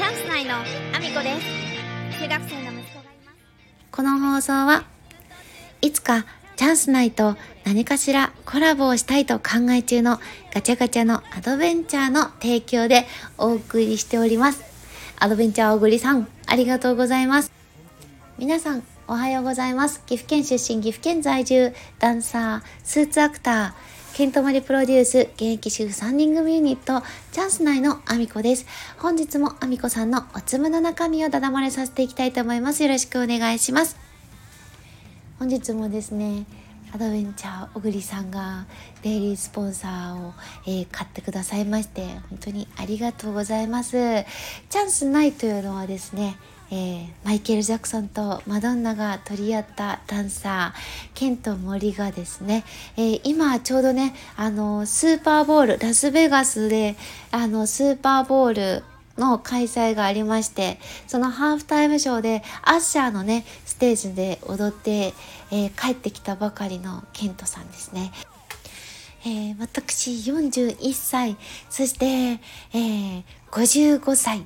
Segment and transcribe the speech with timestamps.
[0.00, 3.38] チャンス内のアミコです中学生の息子がいます
[3.92, 4.84] この放送は
[5.82, 6.24] いつか
[6.56, 7.36] チャンス内と
[7.66, 10.18] 何かしらコラボをしたいと考え中の
[10.54, 13.04] ガチャガチャのアドベンチャーの提供で
[13.36, 14.64] お送りしております。
[15.18, 17.52] アドベンチャー小栗さん、ありがとうございます。
[18.38, 20.02] 皆さん、おはようございます。
[20.06, 27.02] 岐阜県出身、岐阜県在住、ダンサー、スーツアクター、ケントマリプロデュース、現役主婦3人組ユニット、
[27.32, 28.66] チャンス内のアミコです。
[28.98, 32.82] 本日もアミコさんのおつむの中身をだだ漏れさせていきたいと思います。
[32.82, 33.96] よろしくお願いします。
[35.38, 36.44] 本日もですね
[36.92, 38.66] アドベンチャー小栗さんが
[39.00, 40.34] デイリースポンサーを、
[40.66, 46.36] えー、買ってくださいまして本当にありがとうございますチャンスないというのはですね
[46.72, 52.64] えー、マイケル・ジャクソンとマドンナが取り合ったダンサーケント・森がですね、
[52.96, 56.96] えー、今ちょうどねあのスーパーボールラスベガスで
[57.32, 58.84] あのスーパーボール
[59.18, 65.12] の開催がありまして、そのハーフタイムショーでアッシャーのね、ステージで踊って、
[65.52, 68.12] えー、帰ってきたばかりのケントさんですね。
[69.24, 71.36] えー、私41歳、
[71.68, 74.42] そして、えー、55歳、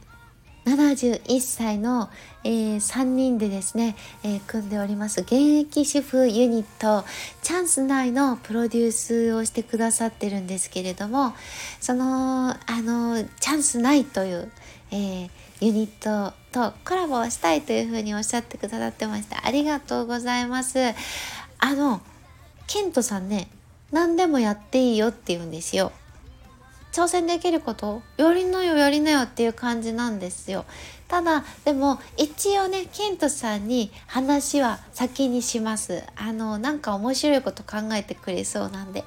[0.65, 2.09] 71歳の、
[2.43, 5.21] えー、3人でですね、えー、組んでおります。
[5.21, 7.05] 現役主婦ユニット
[7.43, 11.35] チャンス内のプロデュースをしてくださってるんですけれども
[11.81, 14.51] そのあのチャンス内という、
[14.91, 19.47] えー、ユニットとコラボをしたいというふうにおっしゃってくださってました。
[19.47, 20.79] ありがとうございます。
[21.59, 22.01] あの
[22.67, 23.49] ケントさんね
[23.93, 25.93] 何でもやっていいよって言うんですよ。
[26.95, 30.65] 挑戦できることやりなよやりなよっていう感じなんですよ。
[31.09, 36.05] ただでも一応ねケントさんに話は先にします。
[36.15, 39.03] あのなんか面白いこと考えてくれそうなんで。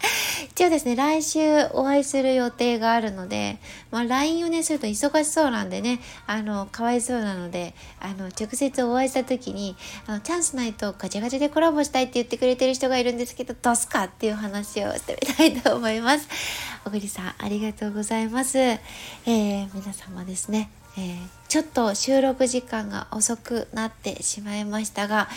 [0.50, 3.58] 一応ですね、来週お会いする予定があるので、
[3.90, 9.76] まあ、LINE をね、すると忙しそうなんでね、あの、かわいそうなので、あの、直接お会いした時に、
[10.06, 16.28] あの、チャンスないとガチャガチャでコラボしたいって言ってくれてる人がいるんですけど、どうすかっていう話をしてみたいと思います。
[16.84, 18.58] 小栗さん、ありがとうございます。
[18.58, 25.28] えー、皆様ですね、えー、ちょっと収録時間が遅くなってしまいましたが、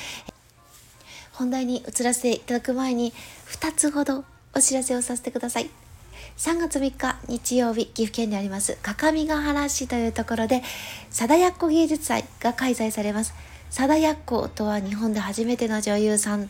[1.34, 3.14] 本題に移らせていただく前に
[3.48, 5.70] 2つほどお知らせをさせてください。
[6.38, 10.62] 3月3日日曜日、岐阜県にあります、各務原市というところで、
[11.10, 13.34] 貞奴芸術祭が開催されます。
[13.70, 16.50] 貞奴とは日本で初めての女優さん、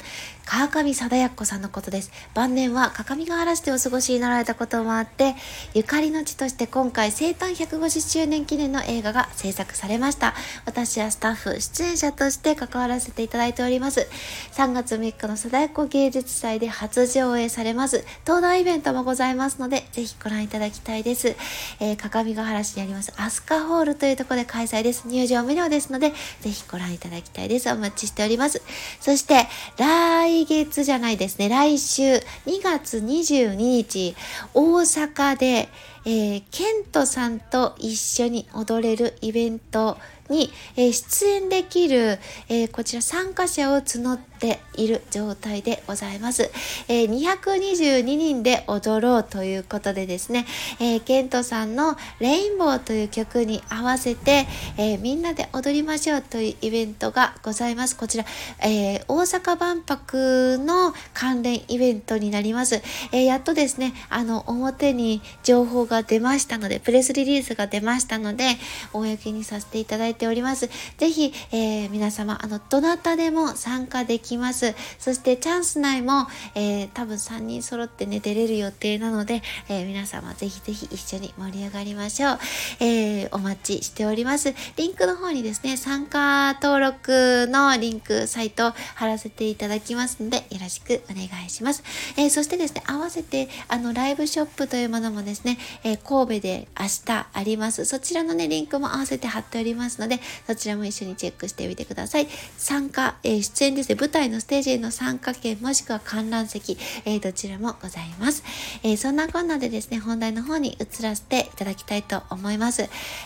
[0.51, 2.11] 川上貞奴さんのことです。
[2.33, 5.33] 晩年は各務原市でお過ごしになられたこともあって、
[5.73, 10.33] ゆかりの地として今回生誕150周年記念の映画が制作されました。
[10.65, 14.09] 私はスタッフ、出演者として関わらせていただいております。
[14.51, 18.03] 3月3日の貞奴芸術祭で初上映されます。
[18.27, 21.33] 登壇イベントもございますので、ぜひご覧いただきたいです。
[21.79, 25.07] えー、各務原市にあります、アスカホールというところで開催です。
[25.07, 26.09] 入場無料ですので、
[26.41, 27.71] ぜひご覧いただきたいです。
[27.71, 28.61] お待ちしております。
[28.99, 29.47] そして、
[29.77, 32.21] 来月じゃないですね、来週2
[32.63, 34.15] 月22日、
[34.53, 35.69] 大阪で、
[36.05, 39.97] えー、ケントさんと一緒に踊れるイベント
[40.29, 42.19] に、えー、出演できる、
[42.49, 46.49] えー、こちら参加者を募ってている状態でございます。
[46.87, 50.45] え222人で踊ろうということでですね、
[50.79, 54.47] えケントさんのレインボーという曲に合わせて、
[54.77, 57.95] えみんなで踊りましょうというイベントがございます。
[57.95, 58.25] こちら、
[58.63, 62.81] え大阪万博の関連イベントになります。
[63.11, 68.57] えやっとですね、あの、表に情報が出ましたので、プレスリリースが出ましたので、
[68.93, 70.69] 公にさせていただいております。
[70.97, 74.73] ぜひ、え、皆様、あの、どなたでも参加できます。
[74.99, 82.39] そしてチャンス内も、えー、多分3人揃ってね、出れる予定なので、えー、皆様ぜひぜひ一緒に盛り上がりましょう。
[82.79, 84.53] えお待ちしております。
[84.75, 91.83] リンクの方にですね、参加登録のリンク、サイト貼らせていただきますので、よろしくお願いします。
[92.17, 97.85] えそしてですね、合わせて、あの、ライブショップというものもですね、え神戸で明日あります。
[97.85, 102.27] そちらのね、リンクも合わせて貼っておりますので、そちらも一緒にチェックしてみてください。
[102.57, 108.43] 参加、え、出演ですね、舞台回のステージへの参加券もしくは観覧席、えー、どちらもございます。
[108.83, 112.83] えー、そんなこんなでですね、本題の方に移らせていただきたいと思います。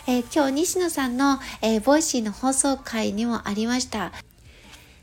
[0.08, 4.12] え今日、西野さんの、えボイシーの放送回にもありました。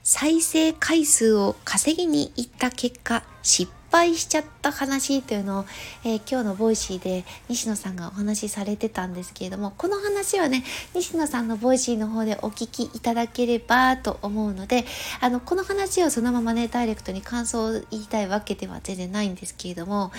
[0.01, 5.65] 再生回数を稼ぎに行った結果、失敗しちゃった話というのを、
[6.03, 10.63] えー、今日のボイシーで西野さんがお話しされてたんですけれどもこの話はね
[10.95, 14.85] 西野さんのボイシーの方でお聞きいただければと思うので
[15.21, 20.11] あのこの話をそのままねダイレクトに感想を言いたいわけでは全然ないんですけれども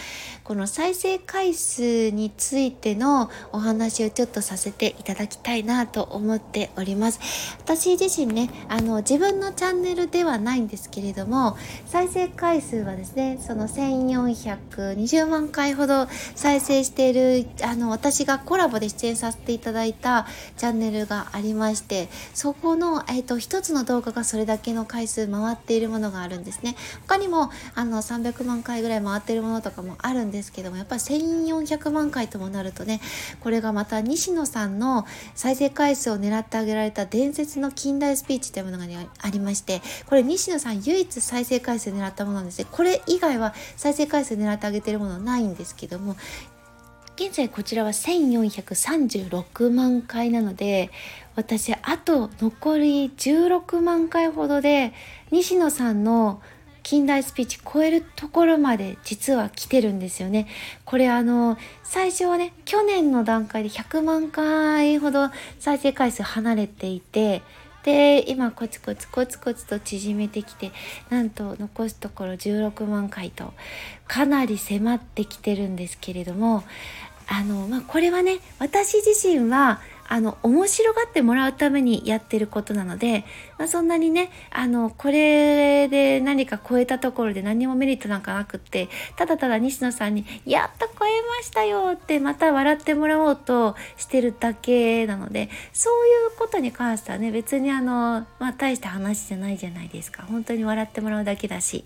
[0.44, 7.18] この再生回数についてのお話をちょっとさせていただきたいなと思っております。
[7.58, 11.56] 私自身ねあの自分のチャンネルではないんですけれども
[11.86, 20.26] 再生回数はですねその1420万回ほど再生しているあの私がコラボで出演させていただいた
[20.56, 26.76] チャンネルがありましてそこの、えーと、一つの動画がそれだけの回数回っているものがあるんですね。
[27.06, 33.00] 他にもあの300万回ぐらい回っているものとかもあるんですけどもやっぱり1400万回ともなるとね
[33.40, 38.84] これがまた西野さんの再生回数を狙ってあげられた伝説の近代スピーチというものが
[39.18, 42.66] ありましてこれ西野さん唯一再生回数狙ったものなんですね。
[42.70, 46.16] これ以外は再生回数狙ってあげてるものはないんですけども
[47.16, 50.90] 現在こちらは1436万回なので
[51.36, 54.92] 私あと残り16万回ほどで
[55.30, 56.42] 西野さんの
[56.82, 60.46] 近代スピーチ超えるところまで実は来てるんですよね。
[60.84, 67.42] これあの最初はね去年の段階で100万回ほど再生回数離れていて
[67.84, 70.72] で今コツコツコツコツと縮めてきて
[71.10, 73.52] なんと残すところ16万回と
[74.08, 76.64] かなり迫ってきてるんですけれども
[77.28, 83.24] あの、まあ、これはね私自身はあの面白がってもらうためにやってることなので、
[83.58, 100.24] まあ、そんなにねあのこれで何か超えたところで何もメリットなんかなくってただただ西野さんに「やっと超えましたよ」ってまた笑ってもらおうとしてるだけなのでそういうことに関してはね別にあの、まあ、大した話じゃないじゃないですか。
[100.28, 101.84] 本当に笑ってもらうだけだし。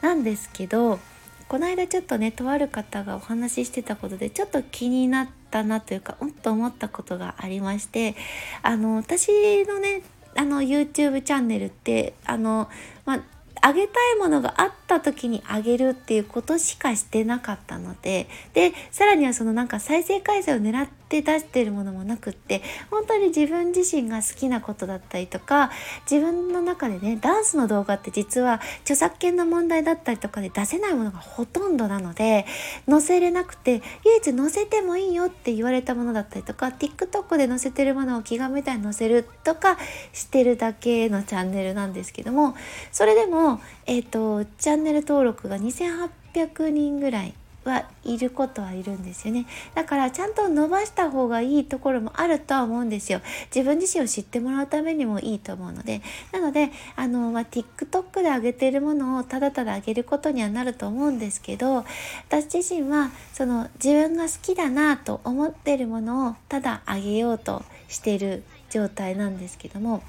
[0.00, 0.98] なんですけど
[1.48, 8.16] この間ちょっとねとある方がお話ししてたことでちょっと気になったなというかうんと思ったことがありまして
[8.62, 9.28] あの私
[9.64, 10.02] のね
[10.34, 12.68] あの YouTube チャンネルってあの、
[13.04, 13.20] まあ、
[13.66, 25.72] あげたいものがあった時にあげるっていうことしかしてなかったのででさらにはそのなんか再生回数を狙って出してるものもなくって本当に自分自身が好きなことだったりとか
[26.08, 32.46] 自分の中でねダンスの動画って実は著作権の問題だったりとかで出せないものがほとんどなので
[32.88, 39.76] 載せれなくて唯一載せてもいいよって言われたものだったりとか TikTok で載せてるものを気が向いたら載せるとか
[40.12, 42.54] してるだけのチャンネルなんですけども
[42.92, 43.55] それでも
[43.86, 47.34] え、ー、とチャンネル登録が2800人ぐらい
[47.66, 49.46] はいることはいるんですよね。
[49.74, 53.20] だからちゃんと伸ばした方がいいところもあるとは思うんですよ。
[53.54, 56.00] 自分自身を知ってもらうためにもいいと思うので。
[56.32, 61.84] なのであの、まあ、TikTok で上げてるものをただただ上げることにはなると思うんですけど
[62.28, 70.02] 私自身はその自分が好きだなと思ってるものをただ上げようとしている状態なんですけども。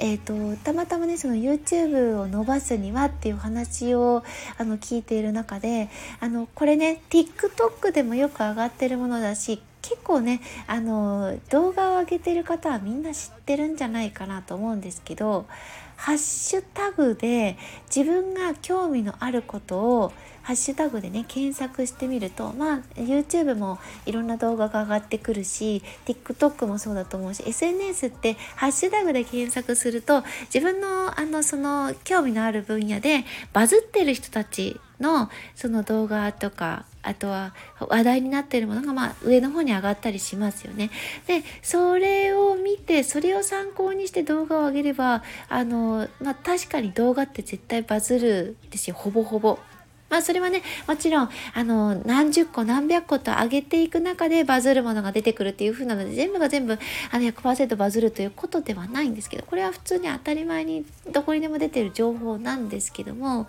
[0.00, 4.22] えーと、たまたまねその YouTube を伸ばすにはっていう話を
[4.56, 5.88] あの聞いている中で
[6.20, 15.46] あのこれね TikTok でもよく上がってるものだし結構ねあの動画を上げてる方はみんな知ってるんじゃないかなと思うんですけど
[15.98, 17.58] ハッシュタグで
[17.94, 20.12] 自分が興味のあることを
[20.42, 30.22] ハッシュタグでね検索してみるとまあ YouTube もいろんな動画が上がってくるし TikTok もそうだと思うし SNS ってハッシュタグで検索すると
[30.54, 40.90] 自分のあのその興味のある分野でバズってる人たちのその動画とかあとは話題になっているものがまあ上の方に上がったりしますよね。
[41.26, 49.58] でそれを見てそれを参考にして動画を上げればあの、まあ、確かに動画って絶対バズるですよほぼほぼ。
[50.10, 56.78] まあそれはね、もちろん、あの、何十個何百個と上げていく中でバズるものが出てくるっていう風なので、全部が全部、
[57.10, 63.48] あの100%バズるということではないんですけど、これは普通に当たり前にどこにでも出てる情報なんですけども、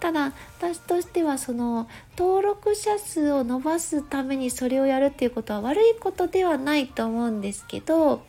[0.00, 8.22] ただ、私としてはその、登録者数を伸ばすためにそれをやるっていうことは悪いことではないと思うんですけど、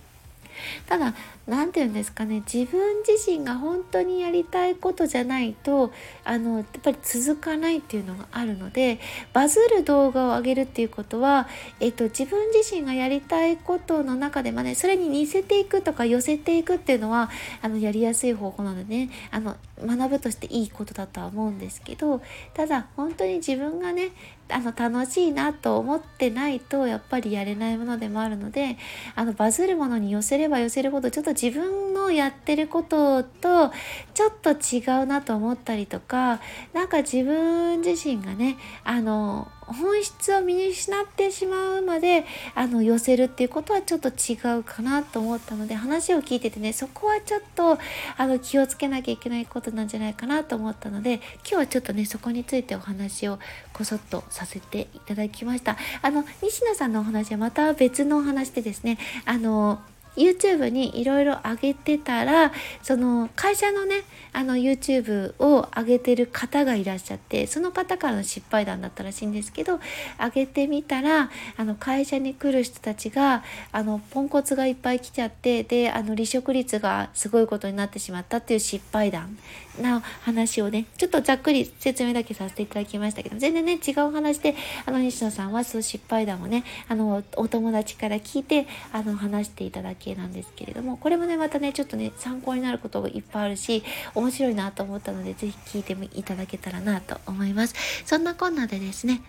[0.88, 5.92] ただ何て言うんですかね自分自身が本当にやりたいことじゃないと
[6.24, 9.00] あのやっぱり続かないっていうのがあるので
[9.34, 11.50] バズる動画を上げるっていうことは、
[11.82, 17.30] えっと、自分自身がやりたいことの中で、まあね、それに似せていくとか寄せていくっていうのは
[17.62, 22.22] あのやりやすい方法なのでねあの学ぶとしていいことだとは思うんですけど
[22.54, 24.12] ただ本当に自分がね
[24.50, 28.78] あの楽しいなと思ってないとやっぱりやれないものでもあるので
[29.16, 33.72] あのバズるものに寄せれば寄せるほどちょっと自分のやってることと
[34.14, 36.40] ちょっと違うなと思ったりとか
[36.74, 47.78] なんか自分自身がねあの本質を見失ってしまうまであの寄せるっていうことはちょっと違うかなと思ったので話を聞いててねそこはちょっと
[48.18, 53.40] あの気をつけなきゃいけないことなんじゃないかなと思ったので今日はちょっとねそこについてお話を
[53.72, 55.78] こそっとさせていただきました。
[56.02, 59.82] あの西野さんのお話はまた別のお話でですねあの
[60.16, 62.52] YouTube にいろいろ上げてたら
[62.82, 69.80] その会社のねあの YouTube を上げてる方がいらっしゃってその方からの失敗談だったらしいんですけど
[70.20, 79.38] 上げてみたらあの会社に来る人たちがあのポンコツがいっぱい来ちゃってであの離職率がすごいことになってしまったっていう失敗談。
[79.82, 93.84] な話をねちょっとざっくり説明だけさせていただきましたけど全然ね違う話であの西野さんはその失敗談をねあのお友達から聞いてあの話していただけなんですけれどもこれもねまたねちょっとね参考になることがいっぱいあるし
[94.16, 97.76] 面白いなと思ったので是非聞いていただけたらなと思います。
[98.06, 99.22] そんなこんなでですね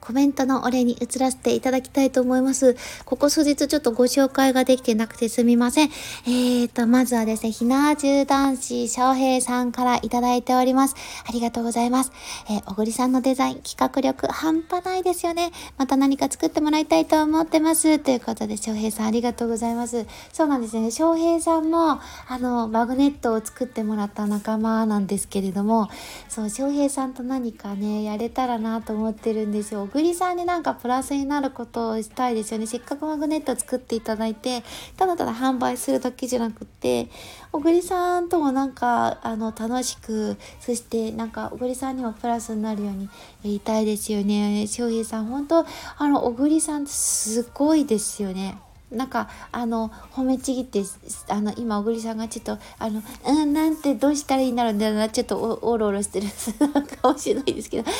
[0.00, 2.76] コメントのお礼に移らせていただきたいと思います。
[3.04, 5.90] ここ数日ちょっとご紹介ができてなくてすみません。
[6.26, 10.94] えーと、まずはですね、ひなじゅう男子翔平さんからいただいております。
[11.28, 12.12] ありがとうございます。
[12.48, 15.50] えー、小栗さんのデザイン、企画力半端ないですよね。
[15.76, 17.98] また何か作ってもらいたいと思ってます。
[17.98, 20.06] ということで、翔平さんありがとうございます。
[20.32, 20.90] そうなんですよね。
[20.90, 22.00] 翔平さんも、あ
[22.38, 25.88] の、マグネットを作ってもらった仲間なんですけれども、
[26.28, 29.87] そう、翔平さんと何かね、やれたらなと思ってるんですよ。
[29.88, 32.66] 小栗さんになんかプラスになることをしたいですよね。
[32.66, 34.62] せっかくマグネット作っていただいて、
[34.98, 37.08] ただただ販売するだけじゃなくって、
[37.52, 43.08] 小栗さんともなんか、あの、楽しく、そしてなんか、小栗さんにもプラスになるように
[43.42, 44.66] 言いたいですよね。
[44.66, 45.64] 翔平さん、本当
[45.96, 48.58] あの、小栗さんすごいですよね。
[48.90, 50.82] なんかあの褒めちぎって
[51.28, 56.26] あの今小栗さんがちょっとあのうんなんてどうしたらいいんだろうなちょっとおろおろしてる
[57.02, 57.90] かもしれないですけど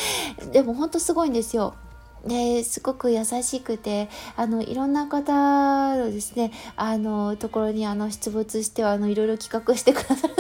[0.51, 1.75] でも本当すごいんですよ。
[2.27, 10.35] ですごく優しくてあのいろんな方のですねあのところにあの出没してはあのいろいろ企画してくださる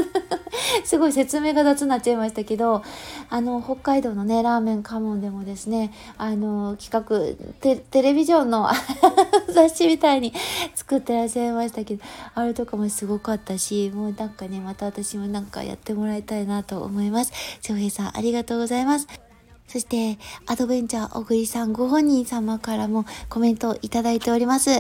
[0.84, 2.82] すごい説明が雑になっちゃいましたけど
[3.30, 8.68] あの北海道のねラーメンカモンでもですねあの企画テレビジョンの
[9.52, 10.32] 雑誌みたいに
[10.74, 17.32] 作ってらっしゃいましたけどあれとかもすごかったしもうなんかねまた私もなんかやってもらいたいなと思います。
[17.60, 19.27] 翔平さんありがとうございます。
[19.68, 24.70] そして、アドベンチャー小栗さんご本人様からもコメントをいただいております。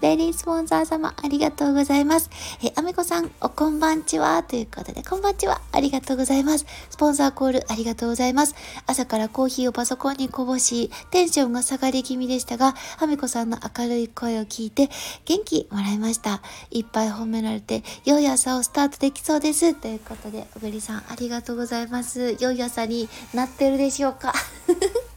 [0.00, 2.30] デイリースポンサー様、ありがとうございます。
[2.64, 4.42] え、アメコさん、おこんばんちは？
[4.42, 5.60] ということで、こんばんちは。
[5.70, 6.64] ありがとうございます。
[6.88, 8.54] スポンサーコール、ありがとうございます。
[8.86, 14.88] 朝からコーヒーをパソコンにこぼし、テンションが下がり気味でしたが、アメコさんの明るい声を聞いて、
[15.26, 16.40] 元気もらいました。
[16.70, 19.74] いっぱい褒められて、良い朝をスタートできそうです。
[19.74, 22.36] ということで、小栗さん、ありがとうございます。
[22.40, 24.32] 良い朝になってるでしょうか？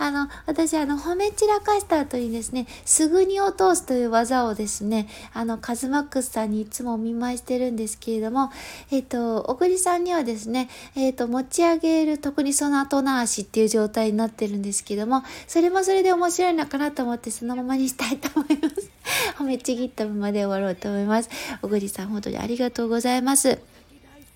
[0.00, 8.52] あの、私、あの、褒め散らかした後にですね、すぐに落とすという技をですね、あの、カズマックスさんにいつもお見舞いしてるんですけれども、
[8.92, 18.90] えっ、と、小栗さんにはですね、えっ、と、持ち上げる特にその後な足っていう状態になってるんですけども、それもそれで面白いのかなと思ってそのままにしたいと思います。
[19.36, 21.30] 褒めちぎったままで終わろうと思います。
[21.60, 23.58] 小栗さん、本当にありがとうございます。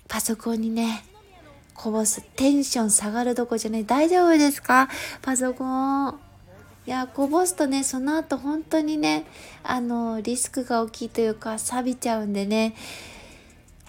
[0.09, 1.05] パソコンにね、
[1.73, 2.21] こぼす。
[2.35, 3.85] テンション下がるどこじゃない。
[3.85, 4.89] 大丈夫ですか？
[5.21, 5.65] パソコ
[6.09, 6.19] ン。
[6.85, 9.25] いや、こぼすとね、その後本当にね、
[9.63, 12.75] あの、リスクが大きいというか、錆びちゃうんでね、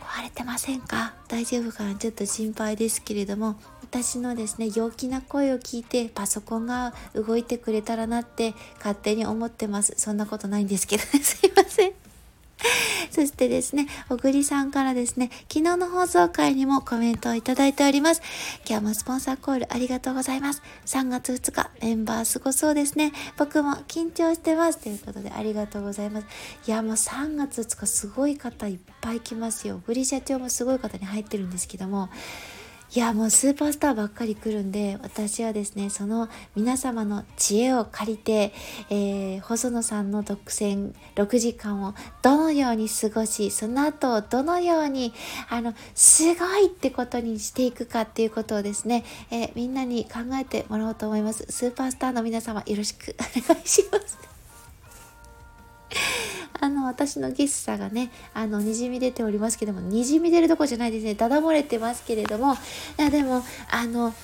[0.01, 1.15] 壊れてませんか？
[1.29, 1.95] 大丈夫かな？
[1.97, 9.95] ちょっと心配ですけれども、私のですね、陽気な声を聞いて、パソコンが動いてくれたらなって勝手に思ってます。
[9.97, 12.04] そんなことないんですけどね、 すいません。
[13.11, 18.23] そしてですね、小栗さんからですね、昨日の放送回にもコメントをいただいております。
[18.69, 20.63] 今日もスポンサーコールありがとうございます。
[20.87, 23.13] 3月2日、メンバーすごそうですね。
[23.37, 24.79] 僕も緊張してます。
[24.79, 26.27] ということでありがとうございます。
[26.67, 29.77] いや、もう3月2日すごい方いっぱい来ますよ。
[29.77, 32.09] 小栗社長もすごい方に入ってるんですけども、
[32.95, 38.53] いやもうスーパースターばっかり来るんで私はですねその皆様の知恵を借りて、
[38.89, 45.13] えー、細野さんの独占6時間をどのように過ごしその後どのように
[45.49, 51.47] あのすごいってことにしていくかっていうことをですね、えー、みんなに考えてもらおうと思います。
[51.51, 54.19] スーパースターの皆様よろしくお願いします。
[56.61, 61.15] あの、私のゲスさがね、あの、にじみ出ておりますけども、にじみ出るとこじゃないですね。
[61.15, 62.57] だだ漏れてますけれども、い
[62.97, 64.15] や、でも、あの、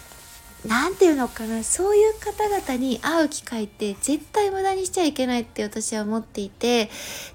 [0.67, 6.91] 何て言うのかなそういう方々に会う機会って絶対無駄にしちゃいけないって私は思っていて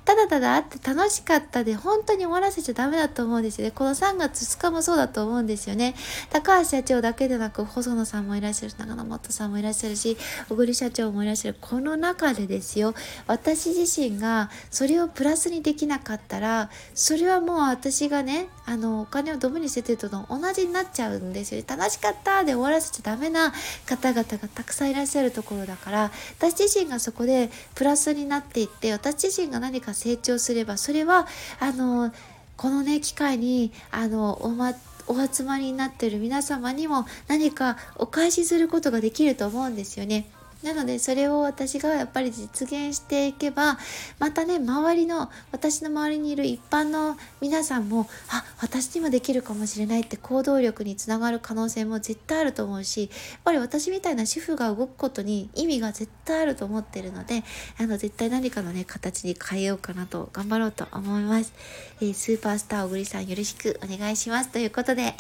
[0.06, 3.72] ただただ会って楽しかったで本当に終わらせちゃダメだと思うんですよね。
[3.72, 5.96] この3月2日もそうだと思うんですよね。
[6.30, 10.18] 高橋社長だけでなく細野さんもいらっしゃるし長野本さんもいらっしゃるし
[10.48, 11.58] 小栗社長もいらっしゃる。
[11.60, 12.94] この中でですよ。
[13.26, 21.66] 私自身がそれをプラスにできなかったらそれはもう私がねあのお金をドブに捨ててると同じになっちゃうんですよね。
[21.68, 23.54] 楽しかったで終わらせちゃダメダメな
[23.86, 31.28] 方々がたくさんいらっしゃるところだから私自身がそこでプラスになっていって私自身が何か成長すればそれは
[31.60, 32.12] あの
[32.58, 34.74] このね機会にあのおま
[35.08, 40.26] お集まりになってる皆様にも何かお返しすることができると思うんですよね。
[40.64, 43.78] なのでそれを私がやっぱり実現していけば
[44.20, 57.44] またね周りの私の周りにいる一般の皆さんもあ私にもできるかもしれないって行動力につながる可能性も絶対あると思うしやっぱり私みたいな主婦が動くことに意味が絶対あると思ってるので
[57.80, 61.54] あの絶対何かのね形に変えようかなと頑張ろうと思います、
[62.02, 64.50] えー、スーパースター小栗さんよろしくお願いします。
[64.50, 65.16] ということで。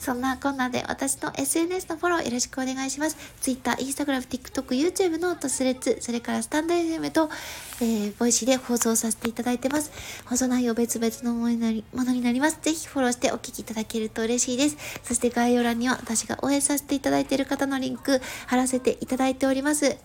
[0.00, 3.18] そんなこんなで私の SNS のフォローよろしくお願いします。
[3.42, 7.28] Twitter、Instagram、TikTok、YouTube のトスレッツ、それからスタンド FM と、
[7.82, 9.92] えー、ボイシーで放送させていただいてます。
[10.24, 12.58] 放送内容別々のものになりものになります。
[12.62, 14.78] ぜひフォローしてお聞きいただけると嬉しいです。
[15.04, 19.98] そして概要欄には私が応援させていただいている方のリンク貼らせていただいております。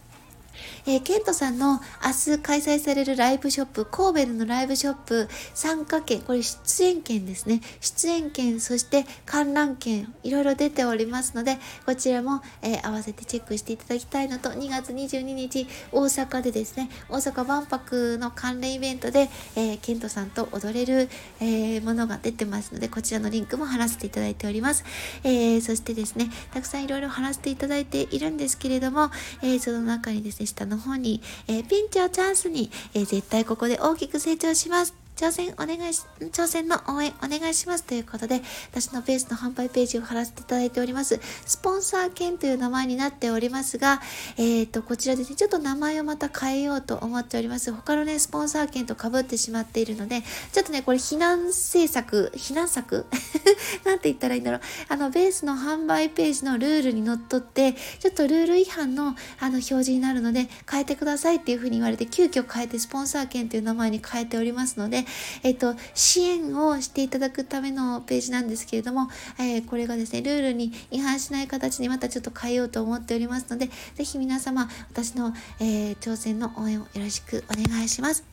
[0.87, 7.61] えー、ケントさんの明日開催されるライブショップ、神戸のライブショップ参加券、これ出演券ですね。
[7.81, 24.83] 出演券、そして観覧券、いろいろ出ておりますので、こちらも、えー、合わせてチェックしていただきたいのと、2月22日、大阪でですね、大阪万博の関連イベントで、えー、ケントさんと踊れる、えものが出てますので、こちらのリンクも貼らせていただいております。
[25.23, 29.09] えそしてですね、たくさんいろいろ貼らせていただいているんですけれども、
[29.41, 35.04] えその中にですね、下の方に、えー、ピンチをチャンスに、えー、絶対ここで大きく成長します。
[35.15, 38.41] 挑戦お願いし、挑戦の応援お願いしますということで、
[38.71, 41.19] 私のベースの販売ページを貼らせていただいております。
[41.45, 44.01] スポンサー券という名前になっておりますが、
[44.37, 47.71] えっ、ー、と、こちらでね、ちょっと名前をまた変えようと思っております。
[47.71, 53.05] 他のね、スポンサー券と被ってしまっているので、ちょっとね、これ避難政策、避難策？
[53.85, 54.61] なんて言ったらいいんだろう。
[54.89, 65.04] あの、ベースの販売ページのルールにのっとって、ちょっとルール違反のあの表示になるので、変えてくださいっていうふうに言われて、急遽変えてスポンサー券という名前に変えておりますので、
[65.43, 78.23] えっ、と、支援をしていただくためのページなんですけれども、えー、これがですね、ルールに違反しない形にまたちょっと変えようと思っておりますので、ぜひ皆様、私の、えー、挑戦の応援をよろしくお願いします。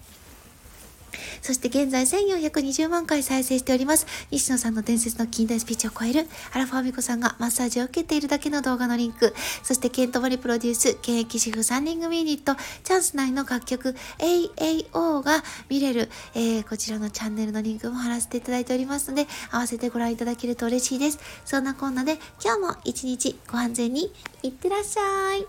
[1.41, 4.07] そして現在1420万回再生しております。
[4.31, 21.19] 西野さんの伝説の近代スピーチを超える、アラファーミコさんがマッサージを受けているだけの動画のリンク、そしてケントモリプロデュース、現役主婦3人組ユニット、チャンス内の楽曲 AAO が見れる、えー、こちらのチャンネルのリンクも貼らせていただいておりますので、合わせてご覧いただけると嬉しいです。
[21.45, 25.47] そんなこんなで、今日も一日ご安全にいってらっしゃい。